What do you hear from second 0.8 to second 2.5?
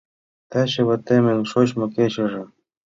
ватемын шочмо кечыже...